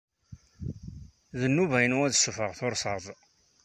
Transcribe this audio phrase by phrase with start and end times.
[1.39, 3.05] D nnuba-inu ad ssuffɣeɣ tursaḍ.